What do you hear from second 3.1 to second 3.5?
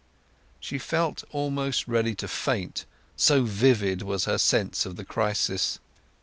so